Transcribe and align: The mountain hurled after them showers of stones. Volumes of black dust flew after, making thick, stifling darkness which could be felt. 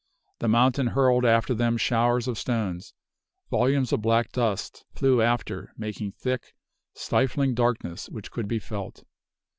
The 0.39 0.47
mountain 0.47 0.87
hurled 0.87 1.25
after 1.25 1.53
them 1.53 1.77
showers 1.77 2.27
of 2.27 2.39
stones. 2.39 2.95
Volumes 3.51 3.93
of 3.93 4.01
black 4.01 4.31
dust 4.31 4.83
flew 4.95 5.21
after, 5.21 5.73
making 5.77 6.13
thick, 6.13 6.55
stifling 6.95 7.53
darkness 7.53 8.09
which 8.09 8.31
could 8.31 8.47
be 8.47 8.57
felt. 8.57 9.03